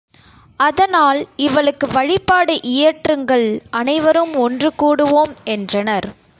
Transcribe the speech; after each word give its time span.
அதனால் 0.59 1.19
இவளுக்கு 1.37 1.87
வழிபாடு 1.87 2.55
இயற்றுங்கள் 2.71 3.47
அனைவரும் 3.71 4.33
ஒன்று 4.37 4.71
கூடுவோம் 4.77 5.33
என்றனர். 5.47 6.09